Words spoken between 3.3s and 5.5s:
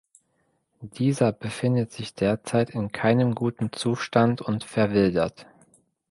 guten Zustand und verwildert.